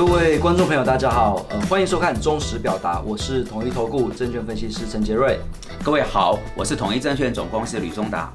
[0.00, 5.38] 各位观众朋友，大家好，呃，欢迎收看《忠实表达》，我是统一投顾证券分析师陈杰瑞。
[5.84, 8.32] 各位好，我是统一证券总公司吕忠达。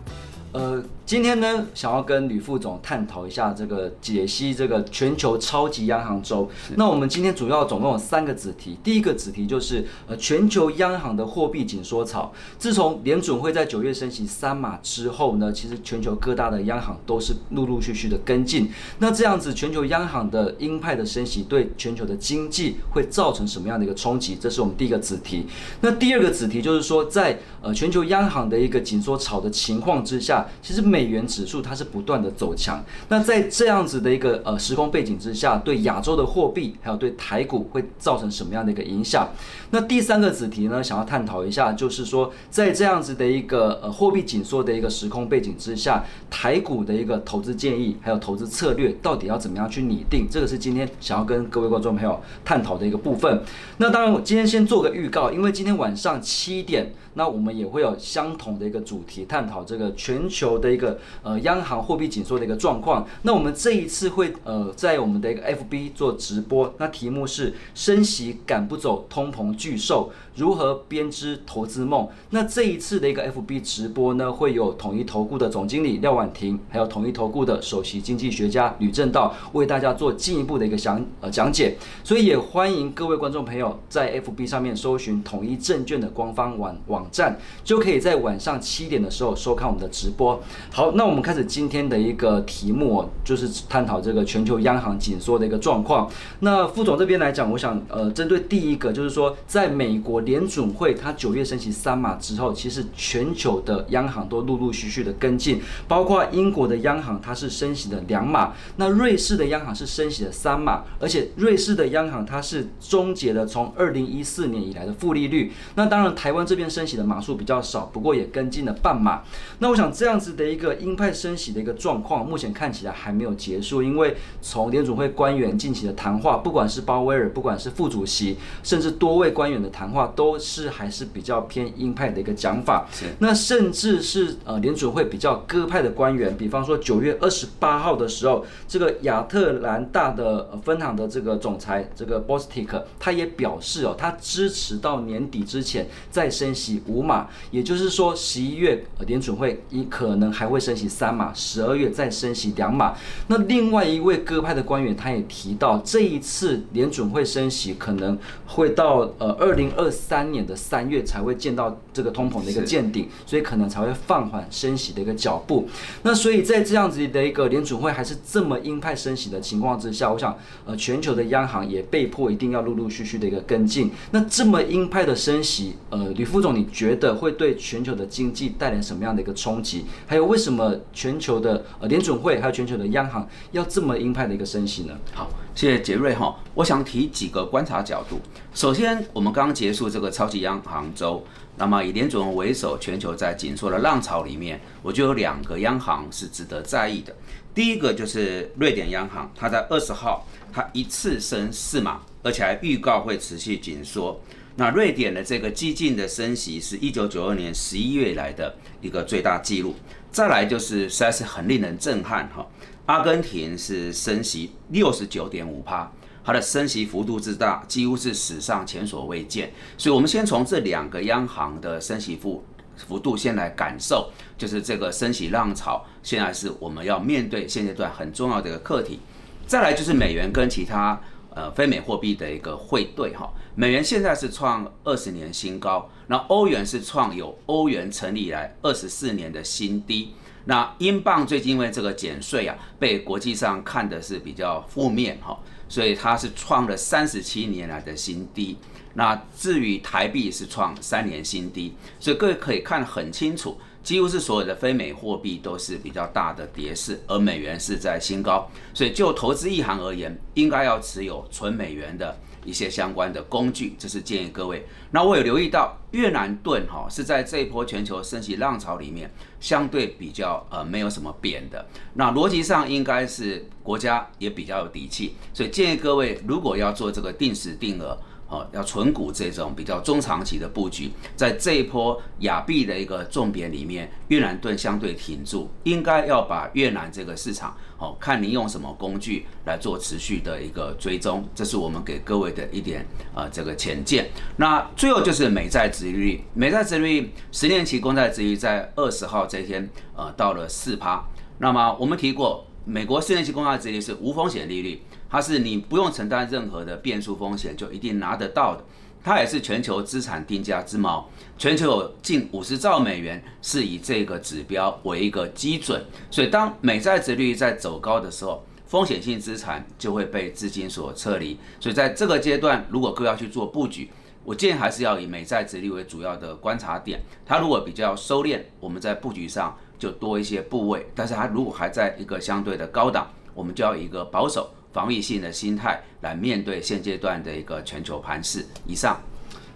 [0.51, 6.49] 呃，今天呢，想要跟吕副总探讨一下这个解析这个全球超级央行周。
[6.78, 8.76] 那我们今天主要总共有三个子题。
[8.83, 12.33] 第一个子题就是呃，全球央行的货币紧缩潮。
[12.58, 18.72] 自从联准会在九月升息三码之后呢，其实全球各大的央行都是陆陆续续的跟进。
[18.98, 24.36] 那这样子，全球央行的鹰派的升息对全球的经济会造成什么样的一个冲击？
[24.42, 25.45] 这是我们第一个子题。
[25.81, 30.48] 那第二个子题就是说，在呃全球央行的一个紧缩潮的情况之下。
[30.64, 39.27] 其实美元指数它是不断的走强，那在这样子的一个呃时空背景之下，对亚洲的货币还有对台股会造成什么样的一个影响？
[39.72, 50.25] 那第三个子题呢，想要探讨一下，就是说在这样子的一个呃货币紧缩的一个时空背景之下，台股的一个投资建议还有投资策略到底要怎么样去拟定？
[50.31, 53.42] 这个是今天想要跟各位观众朋友探讨的一个部分。
[53.80, 60.30] 那当然，我今天先做个预告，因为今天晚上七点，那我们也会有相同的一个主题探讨这个全。
[60.30, 60.84] 球的一个
[61.23, 72.08] 呃央行货币紧缩的一个状况，那我们这一次会呃在我们的一个 FB 做直播，那题目是升息赶不走通膨巨兽，如何编织投资梦？
[72.31, 90.42] 那这一次的一个 FB 直播呢，会有统一投顾的总经理廖婉婷，还有统一投顾的首席经济学家吕正道为大家做进一步的一个讲呃讲解，所以也欢迎各位观众朋友在 FB 上面搜寻统一证券的官方网网站，就可以在晚上七点的时候收看我们的直播。
[90.76, 96.12] 好，那我们开始今天的一个题目，就是探讨这个全球央行紧缩的一个状况。
[96.42, 115.54] 那副总这边来讲，我想呃，针对第一个，就是说，在美国联准会它九月升息三码之后，其实全球的央行都陆陆续续的跟进，包括英国的央行它是升息的两码，那瑞士的央行是升息的三码，而且瑞士的央行它是终结了从二零一四年以来的负利率。
[115.76, 119.22] 那当然，台湾这边升息的码数比较少，不过也跟进了半码。
[119.60, 119.86] 那我想。
[119.94, 132.85] 这样子的一个鹰派升息的一个状况，目前看起来还没有结束，因为从联储会官员近期的谈话，不管是鲍威尔，不管是副主席，甚至多位官员的谈话，都是还是比较偏鹰派的一个讲法。
[132.91, 149.85] 是，那甚至是呃联储会比较鸽派的官员，比方说九月二十八号的时候，这个亚特兰大的分行的这个总裁这个 Bostic，他也表示哦，他支持到年底之前再升息五码，也就是说十一月联储会一。
[149.95, 152.95] 可能还会升息三码，十二月再升息两码。
[153.27, 165.67] 那另外一位鸽派的官员他也提到，这一次联准会升息可能会到呃二零二三年的三月才会见到这个通膨的一个见顶，所以可能才会放缓升息的一个脚步。
[166.03, 173.91] 那所以在这样子的一个联准会还是这么鹰派升息的情况之下，我想呃全球的央行也被迫一定要陆陆续续的一个跟进。
[174.11, 179.85] 那这么鹰派的升息，呃，吕副总，你觉得会对全球的经济带来什么样的一个冲击？
[180.05, 184.95] 还有为什什么全球的呃联准会还有全球的央行要这么鹰派的一个升息呢？
[185.11, 188.22] 好，谢谢杰瑞哈，我想提几个观察角度。
[188.53, 191.25] 首先，我们刚刚结束这个超级央行周，
[191.57, 197.11] 那么以联准为首，全球在紧缩的浪潮里面，我就有两个央行是值得在意的。
[197.55, 204.22] 第一个就是瑞典央行，它在二十号，它一次升四码，而且还预告会持续紧缩。
[204.57, 209.75] 那瑞典的这个激进的升息是一九九二年十一月来的一个最大纪录。
[210.15, 212.47] 再来就是实在是很令人震撼哈，
[212.85, 215.91] 阿根廷是升息六十九点五帕，
[216.23, 219.51] 它的升息幅度之大，几乎是史上前所未见。
[219.77, 222.41] 所以，我们先从这两个央行的升息幅
[222.77, 229.01] 幅度先来感受，就是这个升息浪潮，现在是我们要面对现阶段很重要的一个课题。
[229.45, 230.97] 再来就是美元跟其他。
[231.35, 240.13] 呃，非美货币的一个汇兑哈，美元现在是创二十年新高，那欧元是创有欧元成立以来二十四年的新低，
[240.46, 245.37] 那英镑最近因为这个减税啊，被国际上看的是比较负面哈，
[245.67, 248.58] 所以它是创了三十七年来的新低，
[248.93, 253.58] 那至于台币是创三年新低，所以各位可以看得很清楚。
[253.85, 264.66] 几乎是所有的非美货币都是比较大的跌势，而美元是在新高，所以就投资意行而言，应该要持有纯美元的一些相关的工具，这是建议各位。
[264.90, 277.96] 那我有留意到越南盾哈是在这一波全球升息浪潮里面相对比较呃没有什么贬的，那逻辑上应该是国家也比较有底气，所以建议各位如果要做这个定时定额。
[278.27, 292.83] 哦，要存股这种比较中长期的布局，在这一波亚币的一个重贬里面，越南盾相对挺住，应该要把越南这个市场，哦，看您用什么工具来做持续的一个追踪，这是我们给各位的一点
[293.13, 294.10] 呃这个浅见。
[294.38, 301.07] 那最后就是美债殖利率，美债殖利率十年期公债殖利率在二十号这一天，呃，到了四趴。
[301.38, 304.81] 那么我们提过，美国十年期公债殖利率是无风险利率。
[305.10, 308.63] 它是你不用承担任何的变数风险就一定拿得到的，
[309.04, 311.04] 它也是全球资产定价之锚，
[311.38, 323.90] 全球有近五十兆美元是以这个指标为一个基准，所以当美债值率在走高的时候，风险性资产就会被资金所撤离，所以在这个阶段，如果各位要去做布局，
[324.24, 334.50] 我建议还是要以美债值率为主要的观察点，它如果比较收敛，我们在布局上就多一些部位，但是它如果还在一个相对的高档，我们就要一个保守。
[334.75, 338.45] 防御性的心态来面对现阶段的一个全球盘势。
[338.68, 339.00] 以上。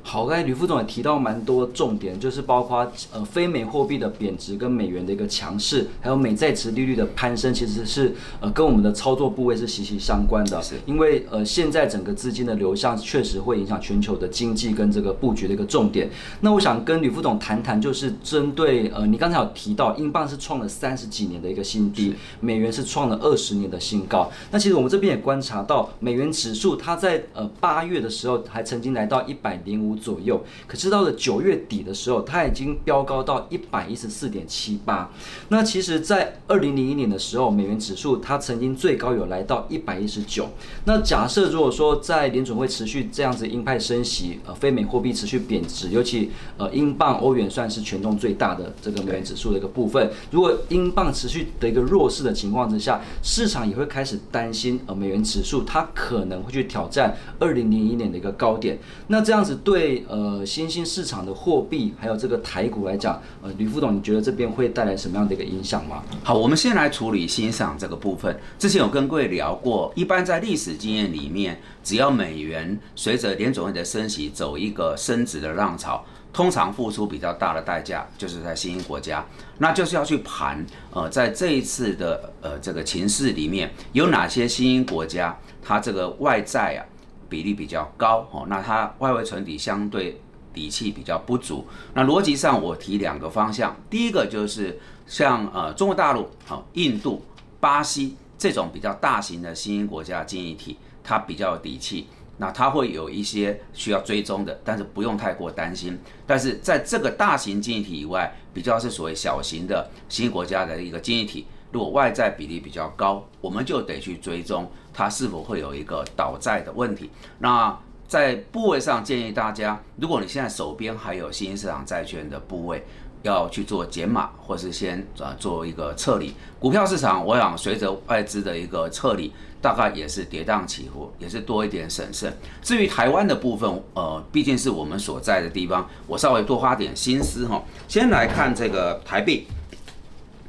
[0.02, 10.60] 好，刚才吕副总也提到蛮多重点，就是包括呃非美货币的贬值跟美元的一个强势，还有美债值利率的攀升，其实是呃跟我们的操作部位是息息相关的。
[10.64, 10.76] 是。
[10.88, 16.10] 因为呃现在整个资金的流向确实会影响全球的经济跟这个布局的一个重点。
[16.42, 24.32] 那我想跟吕副总谈谈，就是针对呃你刚才有提到，英镑是创了三十几年的一个新低，美元是创了二十年的新高。
[24.50, 29.89] 那其实我们这边也观察到，美元指数它在呃八月的时候还曾经来到一百零五。
[29.96, 35.10] 左右，可是到了九月底的时候，它已经飙高到一百一十四点七八。
[35.50, 40.50] 那其实，在二零零一年的时候，美元指数它曾经最高有来到一百一十九。
[40.86, 50.12] 那假设如果说在联准会持续这样子鹰派升息，呃，非美货币持续贬值，尤其呃英镑、欧元算是权重最大的这个美元指数的一个部分。
[50.32, 58.78] 如果英镑持续的一个弱势的情况之下，市场也会开始担心，呃，美元指数它可能会去挑战二零零一年的一个高点。
[59.08, 59.79] 那这样子对。
[59.80, 66.04] 对呃新兴市场的货币，还有这个台股来讲，呃，吕副总，你觉得这边会带来什么样的一个影响吗？
[66.22, 68.38] 好，我们先来处理欣赏这个部分。
[68.58, 76.04] 之前有跟各位聊过，一般在历史经验里面，只要美元随着联总会的升息走一个升值的浪潮，
[76.34, 79.26] 通常付出比较大的代价，就是在新兴国家，
[79.60, 86.84] 那就是要去盘，呃，在这一次的呃这个情势里面，有哪些新兴国家，它这个外债啊？
[87.30, 90.20] 比例比较高哦，那它外围存底相对
[90.54, 91.66] 底气比较不足。
[91.94, 97.24] 那逻辑上我提两个方向，第一个就是像呃中国大陆、好印度、
[97.60, 105.98] 巴西这种比较大型的新兴国家经济体，它比较有底气，那它会有一些需要追踪的，但是不用太过担心。
[106.26, 111.46] 但是在这个大型经济体以外，比较是所谓小型的新国家的一个经济体。
[111.72, 114.68] 如果外债比例比较高，我们就得去追踪
[115.00, 117.10] 它是否会有一个倒债的问题。
[117.38, 117.74] 那
[118.06, 122.86] 在部位上建议大家，如果你现在手边还有新兴市场债券的部位，
[123.24, 126.36] 要去做减码，或是先啊做一个撤离。
[126.60, 129.32] 股票市场，我想随着外资的一个撤离，
[129.62, 132.38] 大概也是跌宕起伏，也是多一点审慎。
[132.62, 137.64] 至于台湾的部分，呃，毕竟是我们所在的地方，我稍微多花点心思哈。
[137.88, 139.48] 先来看这个台币。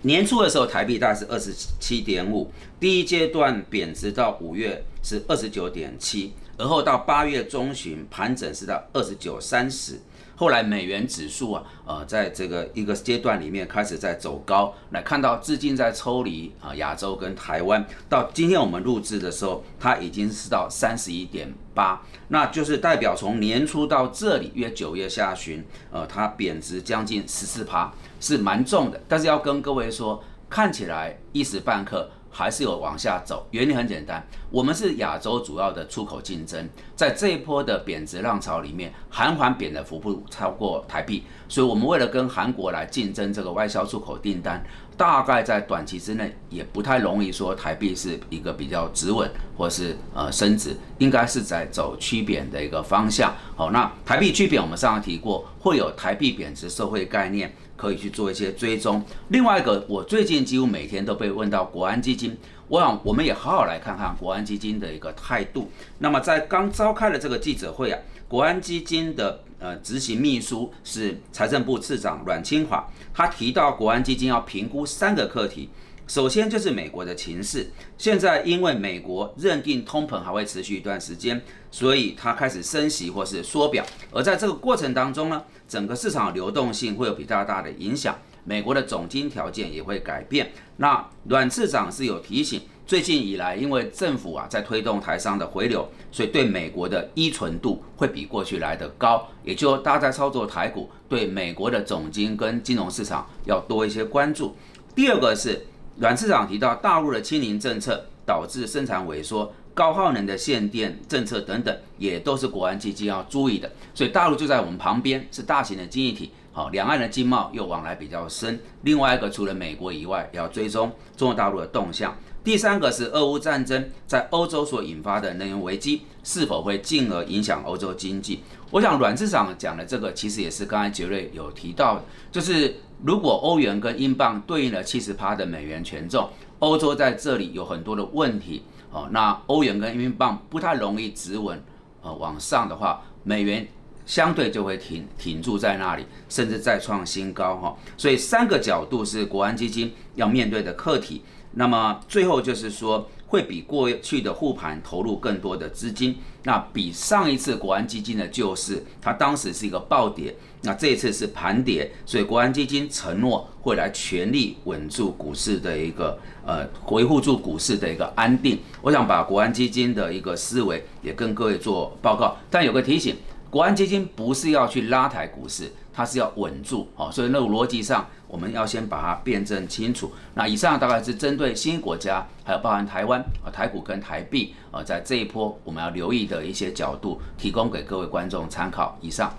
[0.02, 10.00] 年初的时候，台币大概是二十七点五，第一阶段贬值到五月是二十九点七，而后到八月中旬盘整是到二十九三十。
[10.36, 17.86] 后来美元指数啊，呃，在这个一个阶段里面开始在走高，来看到资金在抽离啊，亚洲跟台湾。
[18.08, 29.00] 到今天我们录制的时候，它已经是到三十一点八，那就是代表从年初到这里约九月下旬，呃，它贬值将近十四趴，是蛮重的。
[29.08, 32.08] 但是要跟各位说，看起来一时半刻。
[32.32, 44.64] 还是有往下走，原因很简单，我们是亚洲主要的出口竞争，在这一波的贬值浪潮里面，韩环贬的幅度超过台币，所以我们为了跟韩国来竞争这个外销出口订单，
[44.96, 53.34] 大概在短期之内也不太容易说台币是一个比较止稳或是呃升值，应该是在走趋贬的一个方向。
[53.56, 57.52] 好，那台币趋贬，我们上次提过，会有台币贬值社会概念。
[57.80, 59.02] 可以去做一些追踪。
[59.28, 62.36] 另外一个，我最近几乎每天都被问到国安基金，
[62.68, 65.70] 我想我们也好好来看看国安基金的一个态度。
[65.98, 75.70] 那么在刚召开的这个记者会啊，国安基金的呃执行秘书是财政部次长阮清华，他提到国安基金要评估三个课题。
[76.10, 81.40] 首先就是美国的情势，现在因为美国认定通膨还会持续一段时间，
[81.70, 88.18] 所以它开始升息或是缩表，而在这个过程当中呢，整个市场流动性会有比较大的影响。
[88.42, 90.50] 美国的总金条件也会改变。
[90.78, 104.56] 那阮次长是有提醒，最近以来，因为政府啊在推动台商的回流，所以对美国的依存度会比过去来的高，也就大家在操作台股，对美国的总金跟金融市场要多一些关注。
[104.92, 105.64] 第二个是
[106.00, 109.52] 阮次长提到，大陆的清零政策导致生产萎缩。
[109.74, 113.70] 高耗能的限电政策等等，也都是国安基金要注意的。
[113.94, 116.30] 所以大陆就在我们旁边，是大型的经济体。
[116.52, 118.58] 好，两岸的经贸又往来比较深。
[118.80, 122.16] 另外一个，除了美国以外，要追踪中国大陆的动向。
[122.42, 128.40] 第三个是俄乌战争在欧洲所引发的能源危机，是否会进而影响欧洲经济？
[128.70, 136.28] 我想阮市长讲的这个，其实也是刚才杰瑞有提到的，就是如果欧元跟英镑对应了七十趴的美元权重，
[136.58, 138.62] 欧洲在这里有很多的问题。
[138.92, 141.62] 哦，那欧元跟英镑不太容易止稳，
[142.02, 143.66] 呃，往上的话，美元
[144.04, 147.76] 相对就会停停住在那里，甚至再创新高哈。
[147.96, 151.22] 所以三个角度是国安基金要面对的课题。
[151.52, 160.34] 那么最后就是说，会比过去的护盘投入更多的资金，那比上一次国安基金的救市，它当时是一个暴跌。
[160.62, 168.58] 那这一次是盘跌，所以国安基金承诺会来全力稳住股市的一个呃维护住股市的一个安定。
[168.82, 173.16] 我想把国安基金的一个思维也跟各位做报告，但有个提醒，
[173.50, 177.10] 国安基金不是要去拉抬股市，它是要稳住哦。
[177.12, 180.12] 所以那个逻辑上，我们要先把它辩证清楚。
[180.34, 188.96] 那以上大概是针对新国家，还有包含台湾啊台股跟台币啊，在这一波我们要留意的一些角度，提供给各位观众参考。
[189.00, 189.34] 以上。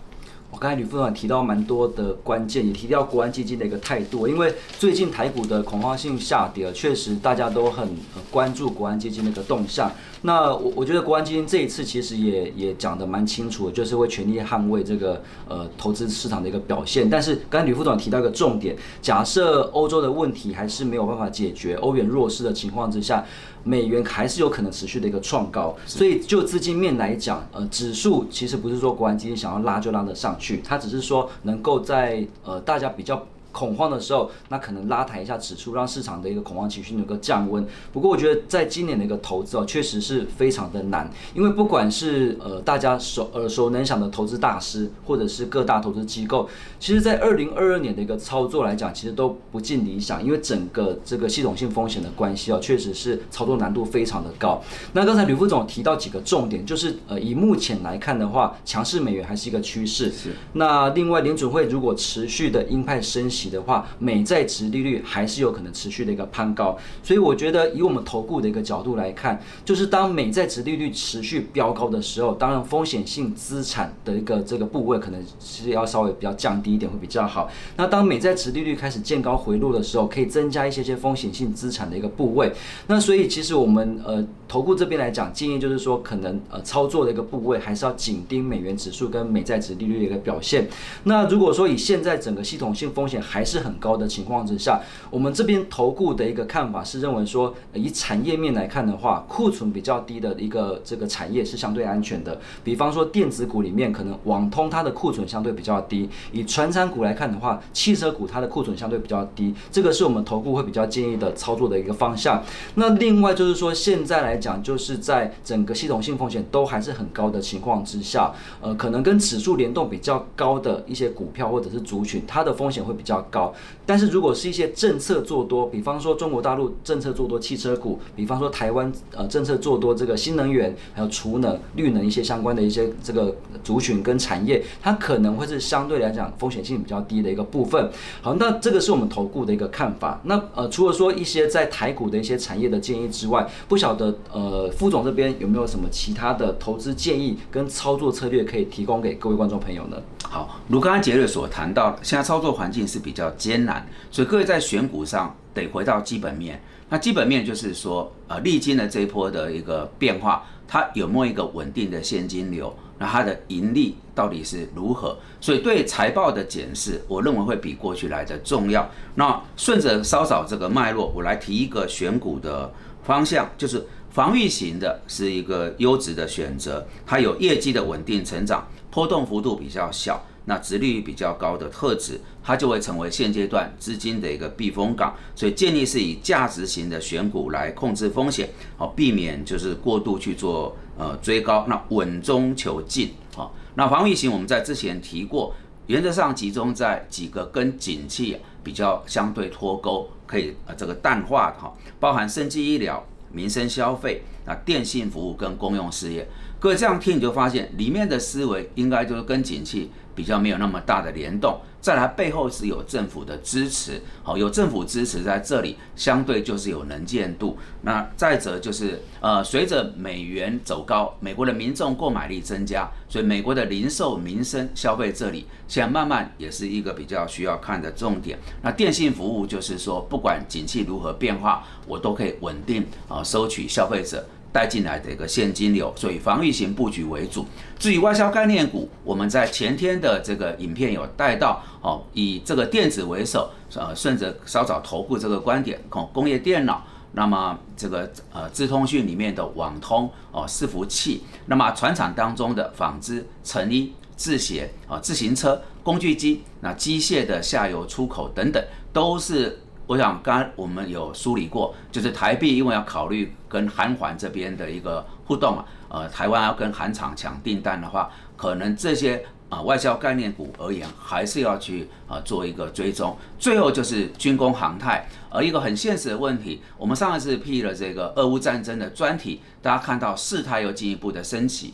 [0.53, 4.27] 我刚才吕副总提到蛮多的关键，也提到国安基金的一个态度。
[4.27, 7.87] 因为最近台股的恐慌性下跌，确实大家都很
[8.29, 9.89] 关注国安基金的一个动向。
[10.23, 17.09] 那我我觉得国安基金这一次其实也也讲得蛮清楚，就是会全力捍卫这个呃投资市场的一个表现。
[17.09, 23.25] 但是刚才吕副总提到一个重点，假设欧洲的问题还是没有办法解决，欧元弱势的情况之下。
[23.63, 33.23] 美元还是有可能持续的一个创高，所以就资金面来讲，呃，指数其实不是说国安基金想要拉就拉得上去，它只是说能够在呃大家比较。
[33.51, 37.65] 恐慌的时候，那可能拉抬一下指数，让市场的一个恐慌情绪能够降温。
[37.91, 46.47] 不过，我觉得在今年的一个投资哦，确实是非常的难，因为不管是呃大家熟耳熟能详的投资大师，或者是各大投资机构，
[46.79, 54.61] 其实在二零二二年的一个操作来讲，其实都不尽理想，因为整个这个系统性风险的关系哦，确实是操作难度非常的高。
[54.93, 60.11] 那刚才吕副总提到几个重点，就是呃以目前来看的话，强势美元还是一个趋势。
[60.11, 60.31] 是。
[60.53, 77.49] 那另外联准会如果持续的鹰派升息，的话，美债值利率还是有可能持续的一个攀高，所以我觉得以我们投顾的一个角度来看，就是当美债值利率持续飙高的时候，当然风险性资产的一个这个部位可能是要稍微比较降低一点会比较好。
[77.77, 82.51] 那当美债值利率开始见高回落的时候，可以增加一些些风险性资产的一个部位。
[82.87, 90.67] 那所以其实我们呃投顾这边来讲，建议就是说可能呃操作的一个部位还是要紧盯美元指数跟美债值利率的一个表现。
[91.03, 94.77] 那如果说以现在整个系统性风险还是很高的情况之下，
[95.09, 102.37] 我们这边投顾的一个看法是认为说，以产业面来看的话，库存比较低的一个这个产业是相对安全的。
[102.61, 109.55] 比方说电子股里面，可能网通它的库存相对比较低；以传产股来看的话，汽车股它的库存相对比较低。
[109.71, 112.43] 这个是我们投顾会比较建议的操作的一个方向。
[112.75, 123.20] 那另外就是说，现在来讲，就是在整个系统性风险都还是很高的情况之下，呃，可能跟指数联动比较高的一些股票或者是族群，它的风险会比较。
[123.29, 123.53] 高，
[123.85, 137.89] 但是如果是一些政策做多，比方说中国大陆政策做多汽车股，比方说台湾呃政策做多这个新能源，还有储能、绿能一些相关的一些这个族群跟产业，它可能会是相对来讲风险性比较低的一个部分。
[138.21, 140.19] 好，那这个是我们投顾的一个看法。
[140.23, 149.97] 那呃除了说一些在台股的一些产业的建议之外，不晓得呃副总这边有没有什么其他的投资建议跟操作策略可以提供给各位观众朋友呢？
[150.33, 156.63] 好，如刚刚杰瑞所谈到，现在操作环境是比较艰难，所以各位在选股上得回到基本面。
[156.87, 162.73] 那基本面就是说，呃，历经了这一波的一个变化，它有没有一个稳定的现金流？
[162.97, 165.17] 那它的盈利到底是如何？
[165.41, 168.89] 所以对财报的检视，我认为会比过去来的重要。
[169.15, 172.71] 那顺着稍早这个脉络，我来提一个选股的
[173.03, 178.65] 方向，就是防御型的是一个优质的选择，它有业绩的稳定成长。
[178.91, 185.15] 波动幅度比较小，那值率比较高的特质，它就会成为现阶段资金的一个避风港。
[185.35, 193.49] 所以建议是以价值型的选股来控制风险，好避免就是过度去做呃追高，那稳中求进啊。
[193.75, 195.55] 那防御型我们在之前提过。
[195.87, 206.25] 原则上集中在几个跟景气比较相对脱钩，可以呃这个淡化的哈，包含生技医疗、民生消费、啊电信服务跟公用事业。
[206.61, 211.59] 各位这样听你就发现里面的思维应该就是跟景气比较没有那么大的联动。
[211.79, 217.57] 再来背后是有政府的支持，好，有政府支持在这里，相对就是有能见度。
[217.81, 228.37] 那再者就是，呃，随着美元走高，美国的民众购买力增加，所以美国的零售、民生消费这里现在慢慢也是一个比较需要看的重点。
[228.61, 234.23] 那电信服务就是说，不管景气如何变化，我都可以稳定啊收取消费者。
[234.51, 237.45] 带进来的一个现金流，所以防御型布局为主。
[237.79, 259.60] 至于外销概念股，我们在前天的这个影片有带到哦，以这个电子为首，呃，顺着稍早投顾这个观点，哦，工业电脑，那么这个呃，资通讯里面的网通哦，伺服器，那么船厂当中的纺织、成衣、制鞋啊，自行车、工具机，那机械的下游出口等等，都是。
[259.91, 273.17] 我想，刚我们有梳理过，就是台币因为要考虑跟韩环这边的一个互动啊，呃，台湾要跟韩厂抢订单的话，可能这些啊外销概念股而言，还是要去啊做一个追踪。
[273.37, 281.73] 最后就是军工航太，而一个很现实的问题，我们上一次批了这个俄乌战争的专题，大家看到事态又进一步的升级。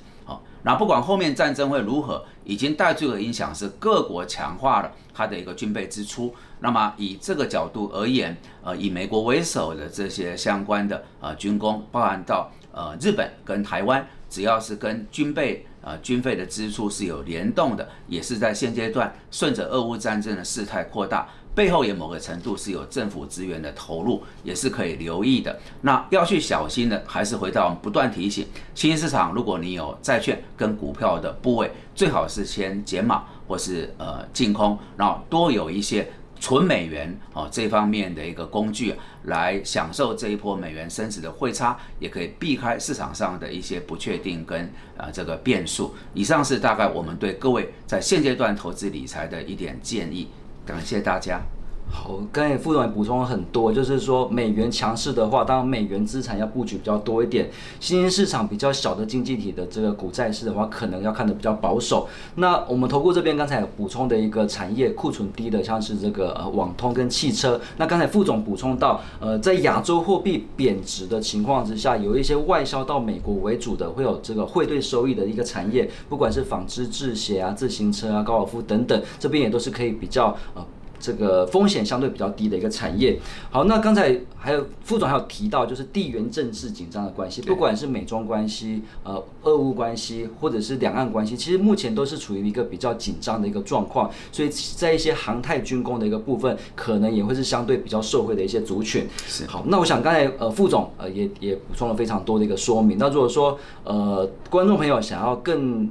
[0.63, 6.36] 那不管后面战争会如何，已经带出的影响是各国强化了它的一个军备支出。
[6.60, 21.28] 那么以这个角度而言，呃，以美国为首的这些相关的呃军工，包含到呃日本跟台湾，只要是跟军备呃军费的支出是有联动的，也是在现阶段顺着俄乌战争的事态扩大。
[21.54, 25.60] 背后也某个程度是有政府资源的投入，也是可以留意的。
[25.82, 28.46] 那要去小心的，还是回到我们不断提醒：
[28.76, 36.08] 新兴市场，如果你有债券跟股票的部位，最好是先减码或是呃净空，然后多有一些
[36.39, 45.94] 纯美元哦这方面的一个工具来享受这一波美元升值的汇差，也可以避开市场上的一些不确定跟呃这个变数。
[46.13, 50.27] 以上是大概我们对各位在现阶段投资理财的一点建议。
[50.65, 51.41] 感谢大家。
[51.89, 57.50] 好，刚才副总也补充了很多，就是说美元强势的话，当然美元资产要布局比较多一点。
[57.79, 62.08] 新兴市场比较小的经济体的这个股债市的话，可能要看的比较保守。
[62.36, 67.60] 那我们投顾这边刚才补充的一个产业库存低的，像是这个呃网通跟汽车。
[67.78, 80.63] 那刚才副总补充到，呃，在亚洲货币贬值的情况之下，有一些外销到美国为主的，会有这个汇兑收益的一个产业，不管是纺织、制鞋啊、自行车啊、高尔夫等等，这边也都是可以比较呃。
[80.99, 83.19] 这个风险相对比较低的一个产业。
[83.49, 94.10] 好，那刚才还有副总还有提到，就是地缘政治紧张的关系，不管是美中关系、呃，俄乌关系，或者是两岸关系，其实目前都是处于一个比较紧张的一个状况。
[94.31, 99.07] 所以在一些航太军工的一个部分，可能也会是相对比较受惠的一些族群。
[99.27, 99.45] 是。
[99.47, 102.97] 好，那我想刚才呃副总呃也也补充了非常多的一个说明。
[102.97, 105.89] 那如果说呃观众朋友想要更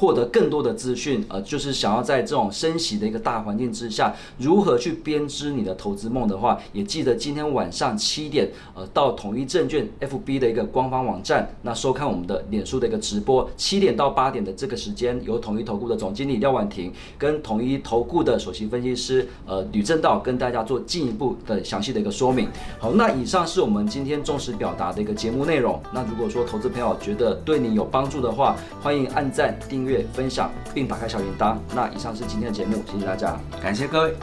[0.00, 22.48] 获得更多的资讯，呃，就是想要在这种升息的一个大环境之下，如何去编织你的投资梦的话，也记得今天晚上七点，呃，到统一证券 FB 的一个官方网站，那收看我们的脸书的一个直播，七点到八点的这个时间，由统一投顾的总经理廖婉婷跟统一投顾的首席分析师呃吕正道跟大家做进一步的详细的一个说明。
[22.78, 25.78] 好，那以上是我们今天忠实表达的一个节目内容。
[25.92, 31.56] 那如果说投资朋友觉得对你有帮助的话，欢迎按赞订阅分享并打开小铃铛。
[31.74, 34.14] 那以上是今天的节目，谢谢大家，感谢各位。